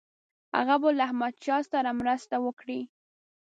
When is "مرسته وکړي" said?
2.01-2.79